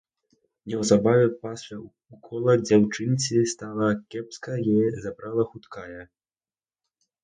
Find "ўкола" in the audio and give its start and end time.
2.15-2.57